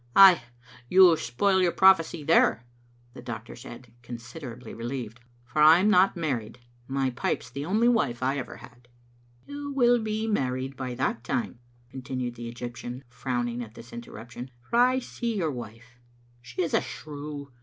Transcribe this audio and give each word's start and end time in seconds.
"Ay, 0.15 0.41
you 0.89 1.15
spoil 1.15 1.61
your 1.61 1.71
prophecy 1.71 2.23
there," 2.23 2.65
the 3.13 3.21
doctor 3.21 3.55
said, 3.55 3.93
considerably 4.01 4.73
relieved, 4.73 5.19
"for 5.45 5.61
I'm 5.61 5.91
not 5.91 6.17
married; 6.17 6.57
my 6.87 7.11
pipe's 7.11 7.51
the 7.51 7.65
only 7.65 7.87
wife 7.87 8.23
I 8.23 8.39
ever 8.39 8.55
had." 8.57 8.87
"You 9.45 9.71
will 9.71 9.99
be 10.01 10.25
married 10.25 10.75
by 10.75 10.95
that 10.95 11.23
time," 11.23 11.59
continued 11.91 12.33
the 12.33 12.49
Egyptian, 12.49 13.03
frowning 13.09 13.61
at 13.63 13.75
this 13.75 13.93
interruption," 13.93 14.49
for 14.67 14.77
I 14.77 14.97
see 14.97 15.35
your 15.37 15.51
wife. 15.51 15.99
She 16.41 16.63
is 16.63 16.73
a 16.73 16.81
shrew. 16.81 17.51